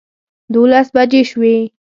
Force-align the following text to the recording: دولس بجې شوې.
دولس 0.53 0.87
بجې 0.95 1.21
شوې. 1.29 1.55